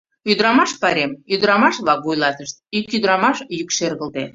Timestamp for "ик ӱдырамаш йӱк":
2.77-3.69